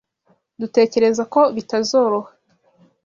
Dutekereza 0.59 1.23
ko 1.33 1.41
bitazoroha. 1.55 2.31